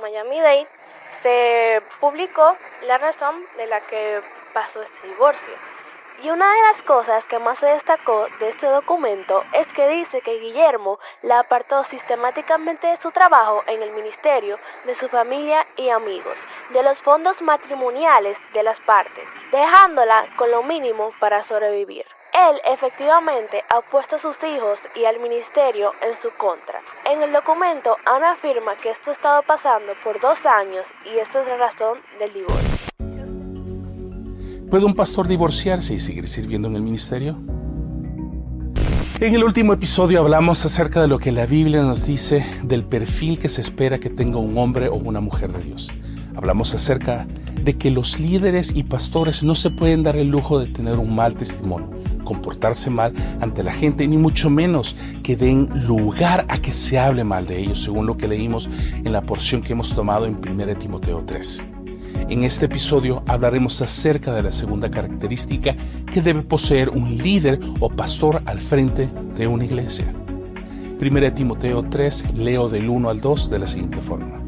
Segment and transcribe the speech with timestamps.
[0.00, 0.66] Miami-Dade
[1.22, 4.20] se publicó la razón de la que
[4.52, 5.54] pasó este divorcio.
[6.22, 10.22] Y una de las cosas que más se destacó de este documento es que dice
[10.22, 15.90] que Guillermo la apartó sistemáticamente de su trabajo en el ministerio, de su familia y
[15.90, 16.38] amigos,
[16.70, 22.06] de los fondos matrimoniales de las partes, dejándola con lo mínimo para sobrevivir.
[22.36, 26.82] Él efectivamente ha puesto a sus hijos y al ministerio en su contra.
[27.10, 31.40] En el documento, Ana afirma que esto ha estado pasando por dos años y esta
[31.40, 32.90] es la razón del divorcio.
[34.68, 37.38] ¿Puede un pastor divorciarse y seguir sirviendo en el ministerio?
[39.18, 43.38] En el último episodio hablamos acerca de lo que la Biblia nos dice del perfil
[43.38, 45.90] que se espera que tenga un hombre o una mujer de Dios.
[46.36, 50.66] Hablamos acerca de que los líderes y pastores no se pueden dar el lujo de
[50.66, 51.95] tener un mal testimonio,
[52.26, 57.24] comportarse mal ante la gente, ni mucho menos que den lugar a que se hable
[57.24, 60.76] mal de ellos, según lo que leímos en la porción que hemos tomado en 1
[60.76, 61.64] Timoteo 3.
[62.28, 65.76] En este episodio hablaremos acerca de la segunda característica
[66.10, 70.12] que debe poseer un líder o pastor al frente de una iglesia.
[71.00, 74.42] 1 Timoteo 3 leo del 1 al 2 de la siguiente forma.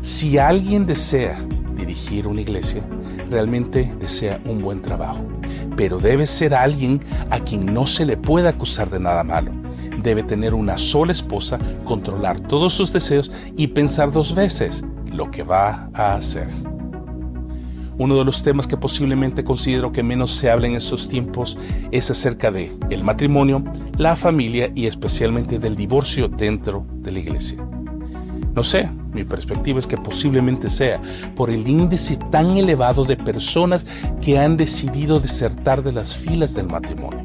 [0.00, 1.36] Si alguien desea
[1.76, 2.82] dirigir una iglesia,
[3.28, 5.24] realmente desea un buen trabajo,
[5.76, 9.50] pero debe ser alguien a quien no se le pueda acusar de nada malo.
[10.02, 15.42] Debe tener una sola esposa, controlar todos sus deseos y pensar dos veces lo que
[15.42, 16.48] va a hacer.
[17.96, 21.56] Uno de los temas que posiblemente considero que menos se habla en estos tiempos
[21.92, 23.62] es acerca de el matrimonio,
[23.96, 27.73] la familia y especialmente del divorcio dentro de la iglesia.
[28.54, 31.00] No sé, mi perspectiva es que posiblemente sea
[31.34, 33.84] por el índice tan elevado de personas
[34.20, 37.24] que han decidido desertar de las filas del matrimonio.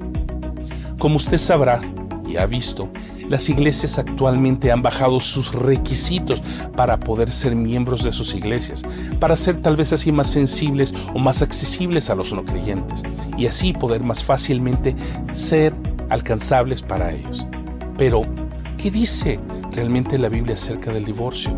[0.97, 1.81] Como usted sabrá
[2.27, 2.91] y ha visto,
[3.29, 6.41] las iglesias actualmente han bajado sus requisitos
[6.75, 8.83] para poder ser miembros de sus iglesias,
[9.19, 13.03] para ser tal vez así más sensibles o más accesibles a los no creyentes
[13.37, 14.95] y así poder más fácilmente
[15.31, 15.75] ser
[16.09, 17.45] alcanzables para ellos.
[17.97, 18.21] Pero,
[18.77, 19.39] ¿qué dice
[19.71, 21.51] realmente la Biblia acerca del divorcio?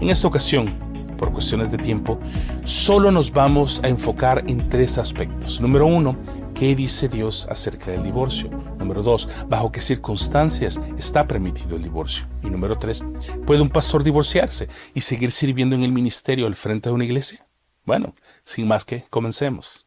[0.00, 0.76] En esta ocasión,
[1.16, 2.18] por cuestiones de tiempo,
[2.64, 5.60] solo nos vamos a enfocar en tres aspectos.
[5.60, 6.16] Número uno,
[6.54, 8.50] ¿qué dice Dios acerca del divorcio?
[8.78, 12.26] Número dos, ¿bajo qué circunstancias está permitido el divorcio?
[12.42, 13.04] Y número tres,
[13.46, 17.46] ¿puede un pastor divorciarse y seguir sirviendo en el ministerio al frente de una iglesia?
[17.84, 19.86] Bueno, sin más que comencemos.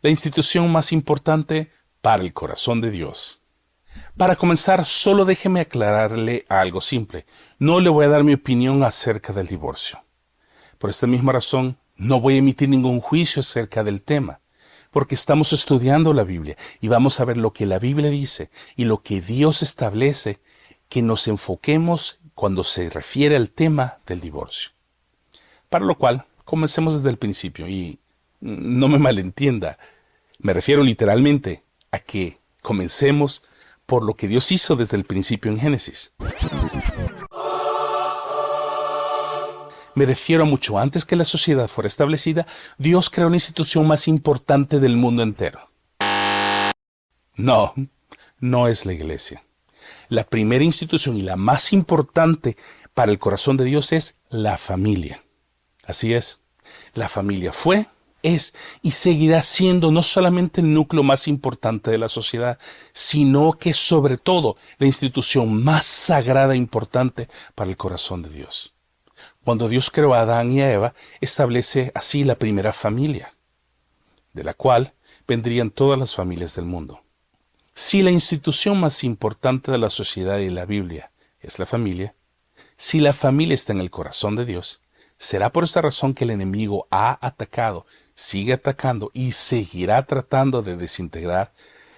[0.00, 1.70] La institución más importante
[2.00, 3.43] para el corazón de Dios.
[4.16, 7.26] Para comenzar, solo déjeme aclararle algo simple.
[7.58, 10.04] No le voy a dar mi opinión acerca del divorcio.
[10.78, 14.40] Por esta misma razón, no voy a emitir ningún juicio acerca del tema
[14.94, 18.84] porque estamos estudiando la Biblia y vamos a ver lo que la Biblia dice y
[18.84, 20.38] lo que Dios establece
[20.88, 24.70] que nos enfoquemos cuando se refiere al tema del divorcio.
[25.68, 27.98] Para lo cual, comencemos desde el principio y
[28.40, 29.80] no me malentienda,
[30.38, 33.42] me refiero literalmente a que comencemos
[33.86, 36.12] por lo que Dios hizo desde el principio en Génesis.
[39.94, 42.46] Me refiero a mucho antes que la sociedad fuera establecida,
[42.78, 45.70] Dios creó la institución más importante del mundo entero.
[47.36, 47.74] No,
[48.40, 49.44] no es la iglesia.
[50.08, 52.56] La primera institución y la más importante
[52.92, 55.22] para el corazón de Dios es la familia.
[55.86, 56.40] Así es,
[56.94, 57.86] la familia fue,
[58.24, 62.58] es y seguirá siendo no solamente el núcleo más importante de la sociedad,
[62.92, 68.74] sino que sobre todo la institución más sagrada e importante para el corazón de Dios.
[69.44, 73.36] Cuando Dios creó a Adán y a Eva, establece así la primera familia,
[74.32, 74.94] de la cual
[75.28, 77.02] vendrían todas las familias del mundo.
[77.74, 82.14] Si la institución más importante de la sociedad y la Biblia es la familia,
[82.76, 84.80] si la familia está en el corazón de Dios,
[85.18, 90.76] será por esa razón que el enemigo ha atacado, sigue atacando y seguirá tratando de
[90.76, 91.52] desintegrar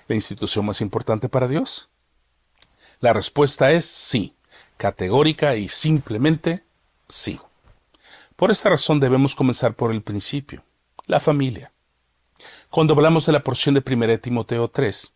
[0.08, 1.88] la institución más importante para Dios.
[3.00, 4.34] La respuesta es sí,
[4.76, 6.66] categórica y simplemente
[7.08, 7.40] Sí.
[8.36, 10.64] Por esta razón debemos comenzar por el principio,
[11.06, 11.72] la familia.
[12.68, 15.12] Cuando hablamos de la porción de 1 Timoteo 3,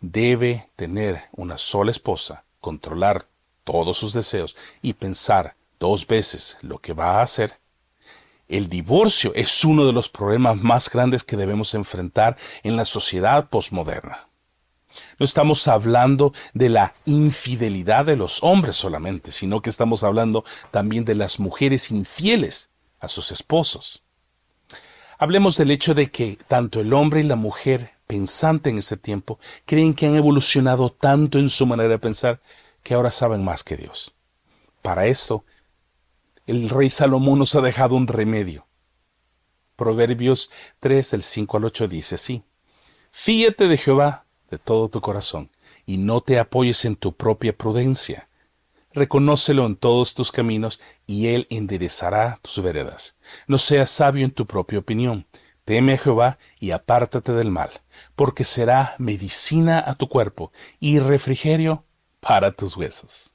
[0.00, 3.26] debe tener una sola esposa, controlar
[3.64, 7.58] todos sus deseos y pensar dos veces lo que va a hacer.
[8.48, 13.48] El divorcio es uno de los problemas más grandes que debemos enfrentar en la sociedad
[13.48, 14.28] posmoderna.
[15.18, 21.04] No estamos hablando de la infidelidad de los hombres solamente, sino que estamos hablando también
[21.04, 22.70] de las mujeres infieles
[23.00, 24.04] a sus esposos.
[25.18, 29.38] Hablemos del hecho de que tanto el hombre y la mujer pensante en este tiempo
[29.64, 32.40] creen que han evolucionado tanto en su manera de pensar
[32.82, 34.14] que ahora saben más que Dios.
[34.82, 35.44] Para esto,
[36.46, 38.66] el rey Salomón nos ha dejado un remedio.
[39.74, 40.50] Proverbios
[40.80, 42.44] 3 del 5 al 8 dice así,
[43.10, 45.50] Fíate de Jehová de todo tu corazón,
[45.84, 48.28] y no te apoyes en tu propia prudencia.
[48.92, 53.16] Reconócelo en todos tus caminos, y él enderezará tus veredas.
[53.46, 55.26] No seas sabio en tu propia opinión.
[55.64, 57.70] Teme a Jehová y apártate del mal,
[58.14, 61.84] porque será medicina a tu cuerpo y refrigerio
[62.20, 63.34] para tus huesos.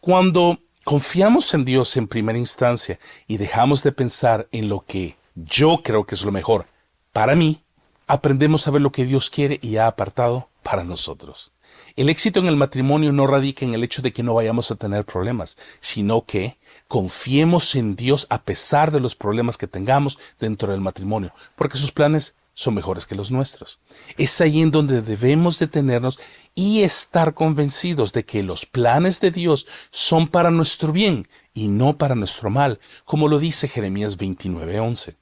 [0.00, 5.80] Cuando confiamos en Dios en primera instancia y dejamos de pensar en lo que yo
[5.82, 6.68] creo que es lo mejor
[7.12, 7.60] para mí,
[8.06, 11.50] aprendemos a ver lo que Dios quiere y ha apartado para nosotros.
[11.96, 14.76] El éxito en el matrimonio no radica en el hecho de que no vayamos a
[14.76, 16.56] tener problemas, sino que
[16.86, 21.90] confiemos en Dios a pesar de los problemas que tengamos dentro del matrimonio, porque sus
[21.90, 23.80] planes son mejores que los nuestros.
[24.18, 26.20] Es ahí en donde debemos detenernos
[26.58, 31.98] y estar convencidos de que los planes de Dios son para nuestro bien y no
[31.98, 35.16] para nuestro mal, como lo dice Jeremías 29:11.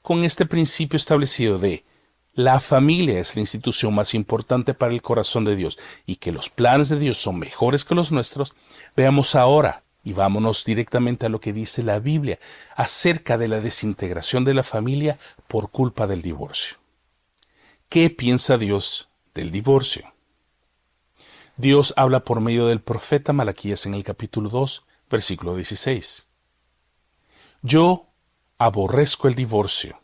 [0.00, 1.84] Con este principio establecido de
[2.34, 5.76] la familia es la institución más importante para el corazón de Dios
[6.06, 8.54] y que los planes de Dios son mejores que los nuestros,
[8.96, 12.38] veamos ahora y vámonos directamente a lo que dice la Biblia
[12.76, 15.18] acerca de la desintegración de la familia
[15.48, 16.78] por culpa del divorcio.
[17.88, 20.14] ¿Qué piensa Dios del divorcio?
[21.58, 26.28] Dios habla por medio del profeta Malaquías en el capítulo 2, versículo 16.
[27.62, 28.06] Yo
[28.58, 30.00] aborrezco el divorcio,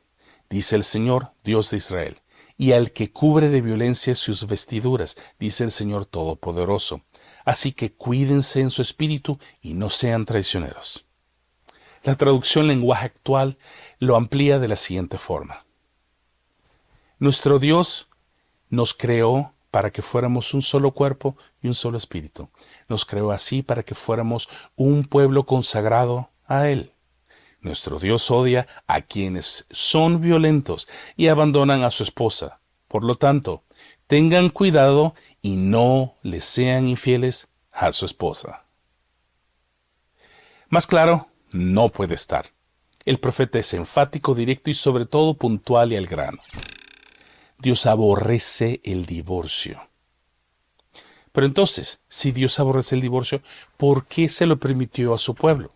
[0.50, 2.22] dice el Señor, Dios de Israel,
[2.58, 7.02] y al que cubre de violencia sus vestiduras, dice el Señor Todopoderoso.
[7.44, 11.06] Así que cuídense en su espíritu y no sean traicioneros.
[12.02, 13.58] La traducción lenguaje actual
[14.00, 15.64] lo amplía de la siguiente forma.
[17.20, 18.08] Nuestro Dios
[18.70, 22.48] nos creó para que fuéramos un solo cuerpo y un solo espíritu.
[22.88, 26.92] Nos creó así para que fuéramos un pueblo consagrado a Él.
[27.60, 30.86] Nuestro Dios odia a quienes son violentos
[31.16, 32.60] y abandonan a su esposa.
[32.86, 33.64] Por lo tanto,
[34.06, 38.66] tengan cuidado y no les sean infieles a su esposa.
[40.68, 42.52] Más claro, no puede estar.
[43.04, 46.38] El profeta es enfático, directo y sobre todo puntual y al grano.
[47.64, 49.88] Dios aborrece el divorcio.
[51.32, 53.40] Pero entonces, si Dios aborrece el divorcio,
[53.78, 55.72] ¿por qué se lo permitió a su pueblo?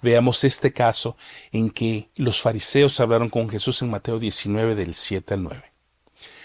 [0.00, 1.16] Veamos este caso
[1.50, 5.72] en que los fariseos hablaron con Jesús en Mateo 19 del 7 al 9.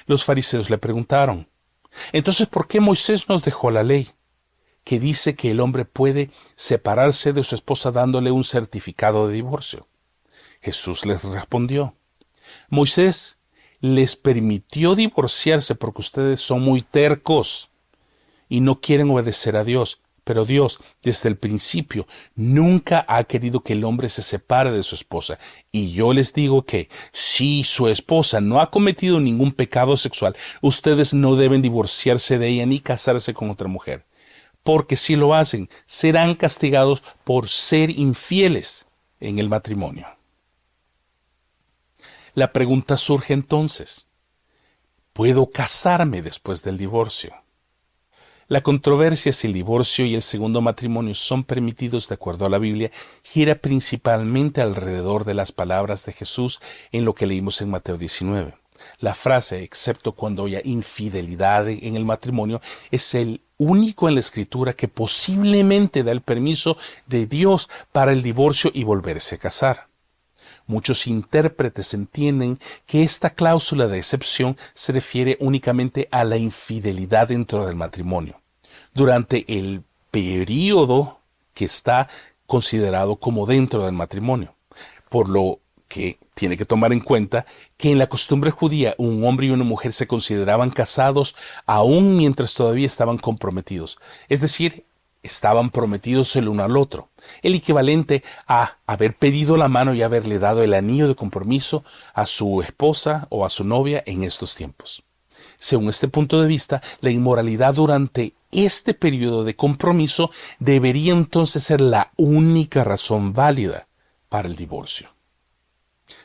[0.08, 1.48] Los fariseos le preguntaron,
[2.12, 4.10] entonces, ¿por qué Moisés nos dejó la ley?
[4.84, 9.88] que dice que el hombre puede separarse de su esposa dándole un certificado de divorcio.
[10.62, 11.96] Jesús les respondió,
[12.70, 13.38] Moisés
[13.84, 17.70] les permitió divorciarse porque ustedes son muy tercos
[18.48, 20.00] y no quieren obedecer a Dios.
[20.24, 24.96] Pero Dios, desde el principio, nunca ha querido que el hombre se separe de su
[24.96, 25.38] esposa.
[25.70, 31.14] Y yo les digo que si su esposa no ha cometido ningún pecado sexual, ustedes
[31.14, 34.06] no deben divorciarse de ella ni casarse con otra mujer.
[34.64, 38.88] Porque si lo hacen, serán castigados por ser infieles
[39.20, 40.08] en el matrimonio.
[42.36, 44.08] La pregunta surge entonces,
[45.14, 47.32] ¿puedo casarme después del divorcio?
[48.48, 52.58] La controversia si el divorcio y el segundo matrimonio son permitidos de acuerdo a la
[52.58, 52.90] Biblia
[53.22, 56.60] gira principalmente alrededor de las palabras de Jesús
[56.92, 58.56] en lo que leímos en Mateo 19.
[58.98, 64.74] La frase, excepto cuando haya infidelidad en el matrimonio, es el único en la escritura
[64.74, 69.93] que posiblemente da el permiso de Dios para el divorcio y volverse a casar.
[70.67, 77.65] Muchos intérpretes entienden que esta cláusula de excepción se refiere únicamente a la infidelidad dentro
[77.65, 78.39] del matrimonio,
[78.93, 81.20] durante el período
[81.53, 82.08] que está
[82.46, 84.55] considerado como dentro del matrimonio,
[85.10, 87.46] por lo que tiene que tomar en cuenta
[87.77, 92.53] que en la costumbre judía un hombre y una mujer se consideraban casados aún mientras
[92.55, 94.86] todavía estaban comprometidos, es decir,
[95.24, 97.10] estaban prometidos el uno al otro,
[97.42, 102.25] el equivalente a haber pedido la mano y haberle dado el anillo de compromiso a
[102.25, 105.03] su esposa o a su novia en estos tiempos.
[105.58, 111.82] Según este punto de vista, la inmoralidad durante este periodo de compromiso debería entonces ser
[111.82, 113.88] la única razón válida
[114.30, 115.12] para el divorcio.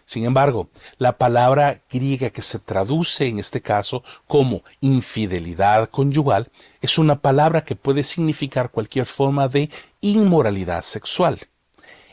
[0.08, 6.50] Sin embargo, la palabra griega que se traduce en este caso como infidelidad conyugal
[6.80, 9.68] es una palabra que puede significar cualquier forma de
[10.00, 11.38] inmoralidad sexual.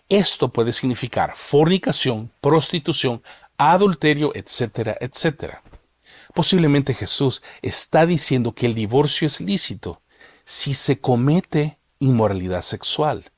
[0.10, 3.24] Esto puede significar fornicación, prostitución,
[3.58, 5.64] adulterio, etcétera, etcétera.
[6.34, 10.02] Posiblemente Jesús está diciendo que el divorcio es lícito
[10.44, 13.32] si se comete inmoralidad sexual.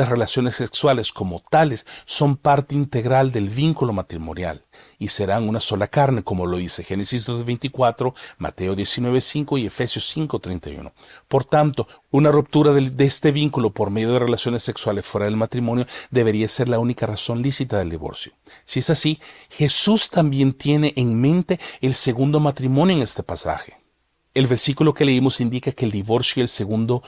[0.00, 4.64] Las relaciones sexuales como tales son parte integral del vínculo matrimonial
[4.98, 10.94] y serán una sola carne, como lo dice Génesis 2.24, Mateo 19.5 y Efesios 5.31.
[11.28, 15.86] Por tanto, una ruptura de, este vínculo por medio de relaciones sexuales fuera del matrimonio
[16.10, 18.32] debería ser la única razón lícita del divorcio.
[18.64, 23.76] Si es así, Jesús también tiene en mente el segundo matrimonio en este pasaje.
[24.32, 27.02] El versículo que leímos indica que el divorcio y el segundo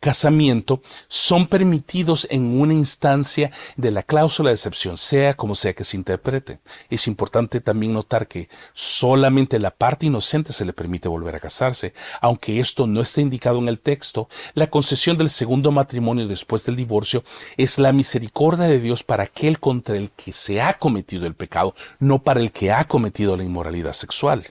[0.00, 5.84] casamiento son permitidos en una instancia de la cláusula de excepción, sea como sea que
[5.84, 6.60] se interprete.
[6.90, 11.94] Es importante también notar que solamente la parte inocente se le permite volver a casarse.
[12.20, 16.76] Aunque esto no esté indicado en el texto, la concesión del segundo matrimonio después del
[16.76, 17.24] divorcio
[17.56, 21.74] es la misericordia de Dios para aquel contra el que se ha cometido el pecado,
[21.98, 24.46] no para el que ha cometido la inmoralidad sexual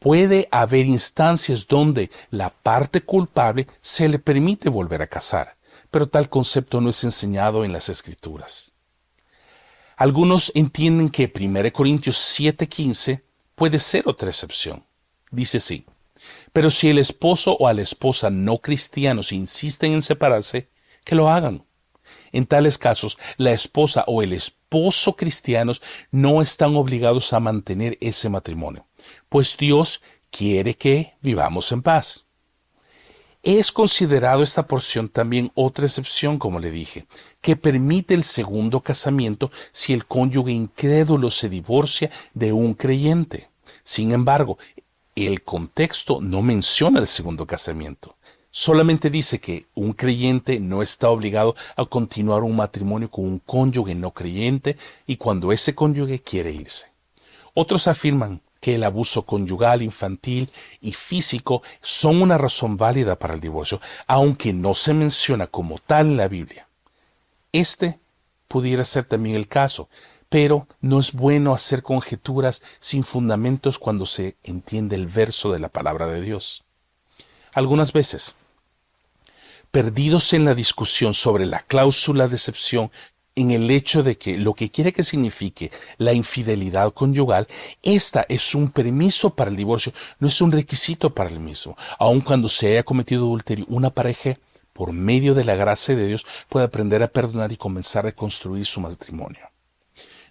[0.00, 5.56] puede haber instancias donde la parte culpable se le permite volver a casar,
[5.90, 8.72] pero tal concepto no es enseñado en las escrituras.
[9.96, 13.22] Algunos entienden que 1 Corintios 7:15
[13.54, 14.84] puede ser otra excepción.
[15.30, 15.84] Dice así,
[16.52, 20.70] pero si el esposo o a la esposa no cristianos insisten en separarse,
[21.04, 21.64] que lo hagan.
[22.32, 28.28] En tales casos, la esposa o el esposo cristianos no están obligados a mantener ese
[28.28, 28.86] matrimonio
[29.30, 32.26] pues Dios quiere que vivamos en paz.
[33.42, 37.06] Es considerado esta porción también otra excepción, como le dije,
[37.40, 43.48] que permite el segundo casamiento si el cónyuge incrédulo se divorcia de un creyente.
[43.82, 44.58] Sin embargo,
[45.16, 48.16] el contexto no menciona el segundo casamiento.
[48.50, 53.94] Solamente dice que un creyente no está obligado a continuar un matrimonio con un cónyuge
[53.94, 56.90] no creyente y cuando ese cónyuge quiere irse.
[57.54, 60.50] Otros afirman que el abuso conyugal, infantil
[60.80, 66.08] y físico son una razón válida para el divorcio, aunque no se menciona como tal
[66.08, 66.68] en la Biblia.
[67.52, 67.98] Este
[68.48, 69.88] pudiera ser también el caso,
[70.28, 75.68] pero no es bueno hacer conjeturas sin fundamentos cuando se entiende el verso de la
[75.68, 76.64] palabra de Dios.
[77.54, 78.34] Algunas veces,
[79.70, 82.90] perdidos en la discusión sobre la cláusula de excepción
[83.34, 87.46] en el hecho de que lo que quiere que signifique la infidelidad conyugal,
[87.82, 91.76] esta es un permiso para el divorcio, no es un requisito para el mismo.
[91.98, 94.34] Aun cuando se haya cometido adulterio, una pareja,
[94.72, 98.66] por medio de la gracia de Dios, puede aprender a perdonar y comenzar a reconstruir
[98.66, 99.50] su matrimonio.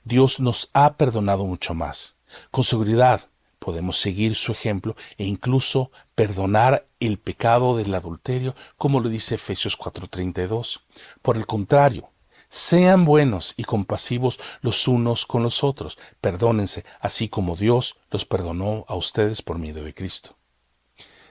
[0.04, 2.18] Dios nos ha perdonado mucho más.
[2.52, 3.30] Con seguridad
[3.60, 9.78] podemos seguir su ejemplo e incluso perdonar el pecado del adulterio, como lo dice Efesios
[9.78, 10.82] 4:32.
[11.22, 12.10] Por el contrario,
[12.50, 15.98] sean buenos y compasivos los unos con los otros.
[16.20, 20.36] Perdónense, así como Dios los perdonó a ustedes por medio de Cristo.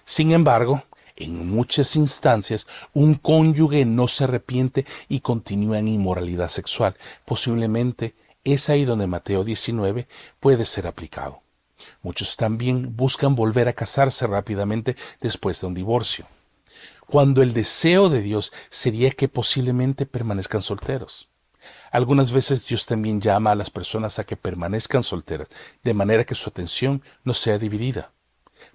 [0.05, 0.85] Sin embargo,
[1.17, 6.97] en muchas instancias, un cónyuge no se arrepiente y continúa en inmoralidad sexual.
[7.25, 10.07] Posiblemente es ahí donde Mateo 19
[10.39, 11.43] puede ser aplicado.
[12.03, 16.27] Muchos también buscan volver a casarse rápidamente después de un divorcio
[17.09, 21.31] cuando el deseo de Dios sería que posiblemente permanezcan solteros.
[21.91, 25.49] Algunas veces Dios también llama a las personas a que permanezcan solteras,
[25.83, 28.13] de manera que su atención no sea dividida.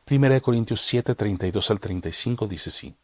[0.10, 2.96] 1 Corintios 7, 32 al 35 dice así.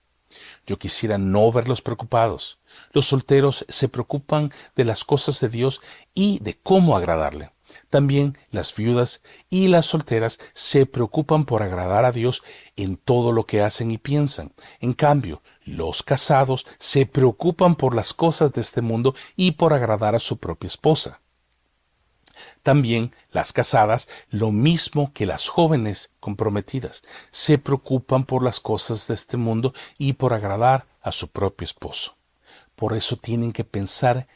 [0.66, 2.58] Yo quisiera no verlos preocupados.
[2.92, 5.80] Los solteros se preocupan de las cosas de Dios
[6.16, 7.52] y de cómo agradarle.
[7.90, 12.44] También las viudas y las solteras se preocupan por agradar a Dios
[12.76, 14.54] en todo lo que hacen y piensan.
[14.80, 20.14] En cambio, los casados se preocupan por las cosas de este mundo y por agradar
[20.14, 21.22] a su propia esposa.
[22.64, 29.16] También las casadas, lo mismo que las jóvenes comprometidas, se preocupan por las cosas de
[29.16, 32.16] este mundo y por agradar a su propio esposo.
[32.76, 34.28] Por eso tienen que pensar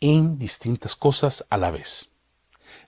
[0.00, 2.11] en distintas cosas a la vez.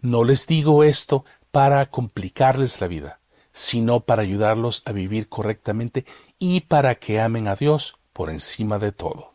[0.04, 3.20] No les digo esto para complicarles la vida,
[3.52, 6.04] sino para ayudarlos a vivir correctamente
[6.38, 9.32] y para que amen a Dios por encima de todo.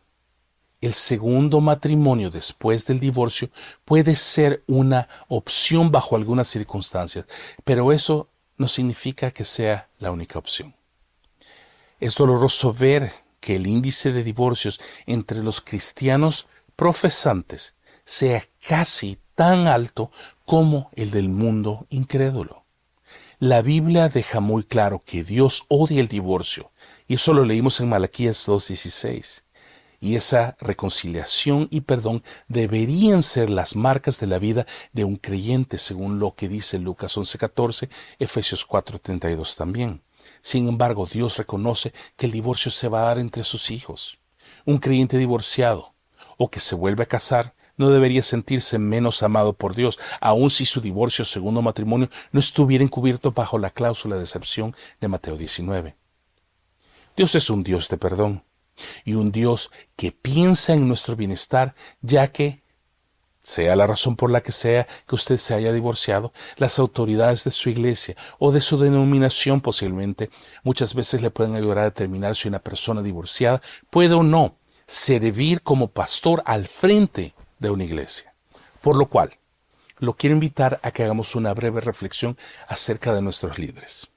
[0.80, 3.50] El segundo matrimonio después del divorcio
[3.84, 7.26] puede ser una opción bajo algunas circunstancias,
[7.64, 10.76] pero eso no significa que sea la única opción.
[11.98, 16.46] Es doloroso ver que el índice de divorcios entre los cristianos
[16.76, 17.74] profesantes
[18.04, 20.12] sea casi tan alto
[20.50, 22.64] como el del mundo incrédulo.
[23.38, 26.72] La Biblia deja muy claro que Dios odia el divorcio,
[27.06, 29.44] y eso lo leímos en Malaquías 2.16.
[30.00, 35.78] Y esa reconciliación y perdón deberían ser las marcas de la vida de un creyente,
[35.78, 37.88] según lo que dice Lucas 11.14,
[38.18, 40.02] Efesios 4.32 también.
[40.42, 44.18] Sin embargo, Dios reconoce que el divorcio se va a dar entre sus hijos.
[44.64, 45.94] Un creyente divorciado
[46.38, 50.66] o que se vuelve a casar no debería sentirse menos amado por Dios, aun si
[50.66, 55.38] su divorcio o segundo matrimonio no estuviera encubierto bajo la cláusula de excepción de Mateo
[55.38, 55.96] 19.
[57.16, 58.44] Dios es un Dios de perdón
[59.02, 62.62] y un Dios que piensa en nuestro bienestar, ya que,
[63.42, 67.50] sea la razón por la que sea que usted se haya divorciado, las autoridades de
[67.50, 70.28] su iglesia o de su denominación posiblemente
[70.64, 74.56] muchas veces le pueden ayudar a determinar si una persona divorciada puede o no
[74.86, 78.34] servir como pastor al frente de una iglesia.
[78.80, 79.38] Por lo cual,
[79.98, 82.36] lo quiero invitar a que hagamos una breve reflexión
[82.66, 84.08] acerca de nuestros líderes,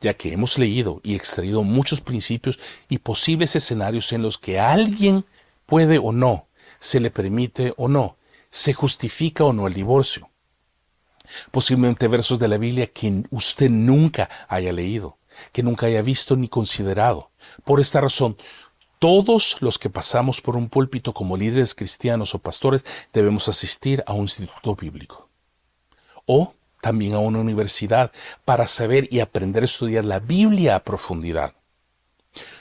[0.00, 5.24] ya que hemos leído y extraído muchos principios y posibles escenarios en los que alguien
[5.66, 8.16] puede o no, se le permite o no,
[8.50, 10.30] se justifica o no el divorcio.
[11.50, 15.18] Posiblemente versos de la Biblia que usted nunca haya leído,
[15.52, 17.30] que nunca haya visto ni considerado.
[17.64, 18.38] Por esta razón,
[18.98, 24.12] todos los que pasamos por un púlpito como líderes cristianos o pastores debemos asistir a
[24.12, 25.28] un instituto bíblico.
[26.26, 28.12] O también a una universidad
[28.44, 31.54] para saber y aprender a estudiar la Biblia a profundidad.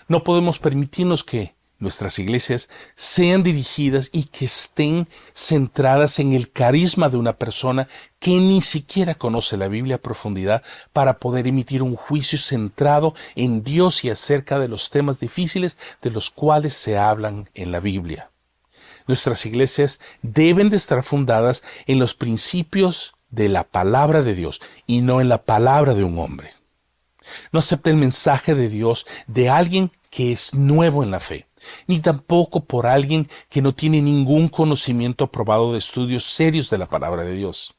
[0.08, 7.10] No podemos permitirnos que nuestras iglesias sean dirigidas y que estén centradas en el carisma
[7.10, 7.88] de una persona
[8.20, 13.64] que ni siquiera conoce la Biblia a profundidad para poder emitir un juicio centrado en
[13.64, 18.32] Dios y acerca de los temas difíciles de los cuales se hablan en la Biblia.
[19.06, 25.02] Nuestras iglesias deben de estar fundadas en los principios de la palabra de Dios y
[25.02, 26.54] no en la palabra de un hombre.
[27.52, 31.48] No acepte el mensaje de Dios de alguien que es nuevo en la fe
[31.88, 36.88] ni tampoco por alguien que no tiene ningún conocimiento aprobado de estudios serios de la
[36.88, 37.76] palabra de Dios.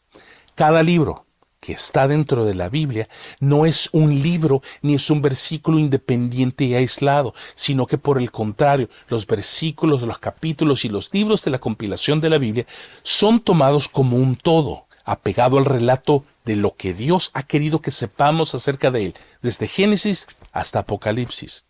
[0.55, 1.27] Cada libro
[1.61, 3.09] que está dentro de la Biblia
[3.41, 8.31] no es un libro ni es un versículo independiente y aislado, sino que por el
[8.31, 12.67] contrario, los versículos, los capítulos y los libros de la compilación de la Biblia
[13.03, 17.91] son tomados como un todo, apegado al relato de lo que Dios ha querido que
[17.91, 21.68] sepamos acerca de él, desde Génesis hasta Apocalipsis.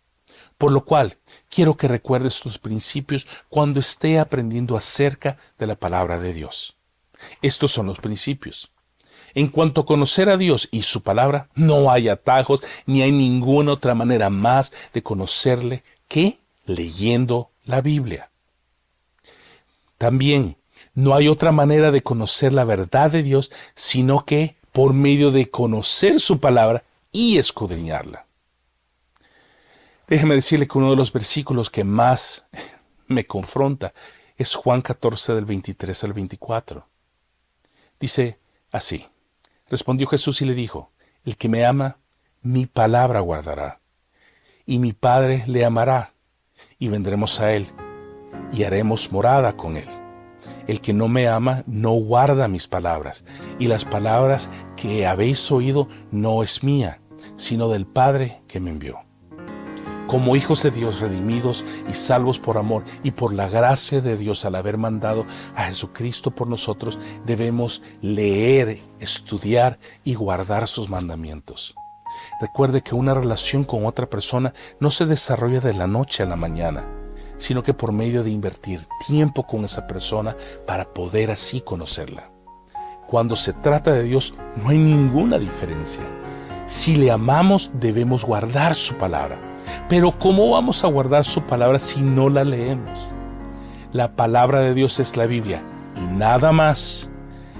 [0.59, 1.17] Por lo cual,
[1.49, 6.75] quiero que recuerdes tus principios cuando esté aprendiendo acerca de la palabra de Dios.
[7.41, 8.69] Estos son los principios.
[9.33, 13.71] En cuanto a conocer a Dios y su palabra, no hay atajos ni hay ninguna
[13.71, 18.29] otra manera más de conocerle que leyendo la Biblia.
[19.97, 20.57] También
[20.93, 25.49] no hay otra manera de conocer la verdad de Dios sino que por medio de
[25.49, 28.25] conocer su palabra y escudriñarla.
[30.09, 32.47] Déjeme decirle que uno de los versículos que más
[33.05, 33.93] me confronta
[34.37, 36.87] es Juan 14 del 23 al 24.
[37.99, 38.39] Dice
[38.71, 39.05] así,
[39.67, 40.91] respondió Jesús y le dijo,
[41.25, 41.99] el que me ama,
[42.41, 43.81] mi palabra guardará,
[44.65, 46.15] y mi Padre le amará,
[46.79, 47.67] y vendremos a él,
[48.51, 49.87] y haremos morada con él.
[50.65, 53.25] El que no me ama no guarda mis palabras,
[53.59, 56.99] y las palabras que habéis oído no es mía,
[57.35, 59.08] sino del Padre que me envió
[60.09, 64.43] como hijos de Dios redimidos y salvos por amor y por la gracia de Dios
[64.43, 71.75] al haber mandado a Jesucristo por nosotros, debemos leer, estudiar y guardar sus mandamientos.
[72.41, 76.35] Recuerde que una relación con otra persona no se desarrolla de la noche a la
[76.35, 76.87] mañana,
[77.37, 82.31] sino que por medio de invertir tiempo con esa persona para poder así conocerla.
[83.07, 86.01] Cuando se trata de Dios no hay ninguna diferencia.
[86.65, 89.48] Si le amamos debemos guardar su palabra
[89.87, 93.13] pero ¿cómo vamos a guardar su palabra si no la leemos?
[93.91, 95.63] La palabra de Dios es la Biblia
[95.95, 97.09] y nada más.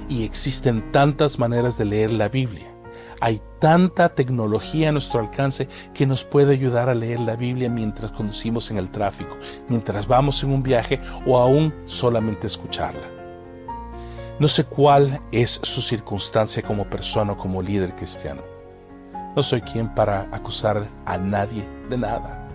[0.08, 2.74] Y existen tantas maneras de leer la Biblia.
[3.22, 8.12] Hay tanta tecnología a nuestro alcance que nos puede ayudar a leer la Biblia mientras
[8.12, 13.08] conducimos en el tráfico, mientras vamos en un viaje o aún solamente escucharla.
[14.40, 18.49] No sé cuál es su circunstancia como persona o como líder cristiano.
[19.40, 22.46] No soy quien para acusar a nadie de nada.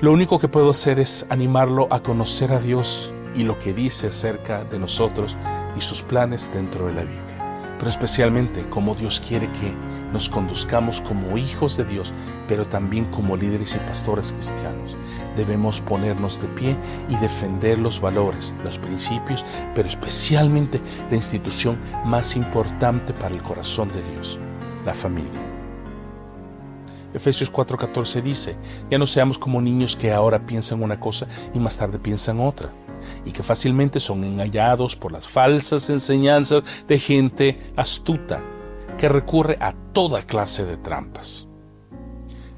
[0.00, 4.06] Lo único que puedo hacer es animarlo a conocer a Dios y lo que dice
[4.06, 5.36] acerca de nosotros
[5.76, 7.76] y sus planes dentro de la Biblia.
[7.78, 9.74] Pero especialmente cómo Dios quiere que
[10.14, 12.14] nos conduzcamos como hijos de Dios,
[12.48, 14.96] pero también como líderes y pastores cristianos.
[15.36, 16.74] Debemos ponernos de pie
[17.10, 23.92] y defender los valores, los principios, pero especialmente la institución más importante para el corazón
[23.92, 24.38] de Dios,
[24.86, 25.61] la familia.
[27.14, 28.56] Efesios 4:14 dice,
[28.90, 32.72] ya no seamos como niños que ahora piensan una cosa y más tarde piensan otra,
[33.24, 38.42] y que fácilmente son engañados por las falsas enseñanzas de gente astuta
[38.96, 41.48] que recurre a toda clase de trampas.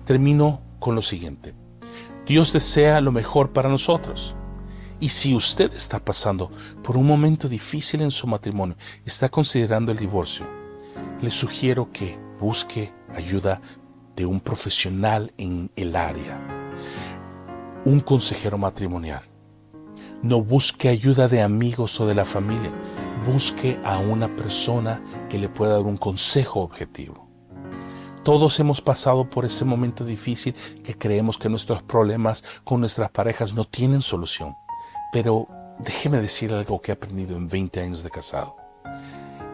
[0.05, 1.55] Termino con lo siguiente.
[2.27, 4.35] Dios desea lo mejor para nosotros
[5.01, 6.51] Y si usted está pasando
[6.83, 10.47] por un momento difícil en su matrimonio está considerando el divorcio,
[11.21, 13.61] le sugiero que busque ayuda
[14.17, 16.41] de un profesional en el área,
[17.85, 19.23] un consejero matrimonial.
[20.23, 22.73] No busque ayuda de amigos o de la familia,
[23.27, 27.25] busque a una persona que le pueda dar un consejo objetivo.
[28.25, 33.53] Todos hemos pasado por ese momento difícil que creemos que nuestros problemas con nuestras parejas
[33.53, 34.55] no tienen solución.
[35.13, 35.47] Pero
[35.79, 38.57] déjeme decir algo que he aprendido en 20 años de casado.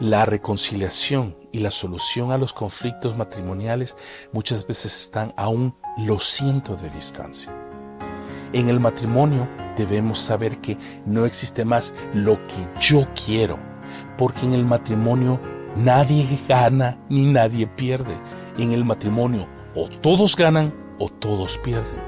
[0.00, 3.98] La reconciliación y la solución a los conflictos matrimoniales
[4.32, 7.54] muchas veces están a un lo siento de distancia.
[8.54, 13.58] En el matrimonio debemos saber que no existe más lo que yo quiero,
[14.16, 15.38] porque en el matrimonio
[15.76, 18.18] nadie gana ni nadie pierde.
[18.56, 22.00] En el matrimonio o todos ganan o todos pierden.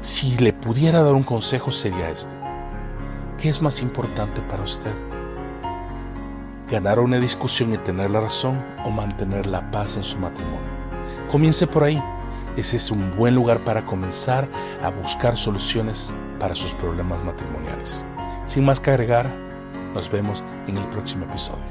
[0.00, 2.34] Si le pudiera dar un consejo sería este.
[3.36, 5.13] ¿Qué es más importante para usted?
[6.74, 10.58] ¿Ganar una discusión y tener la razón o mantener la paz en su matrimonio?
[11.30, 12.02] Comience por ahí.
[12.56, 14.48] Ese es un buen lugar para comenzar
[14.82, 18.04] a buscar soluciones para sus problemas matrimoniales.
[18.46, 19.32] Sin más que agregar,
[19.94, 21.62] nos vemos en el próximo episodio.